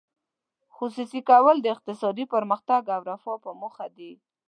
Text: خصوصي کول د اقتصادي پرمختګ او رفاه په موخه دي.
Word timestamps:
خصوصي 0.75 1.21
کول 1.29 1.57
د 1.61 1.67
اقتصادي 1.75 2.25
پرمختګ 2.33 2.81
او 2.95 3.01
رفاه 3.09 3.37
په 3.43 3.51
موخه 3.59 3.87
دي. 3.97 4.11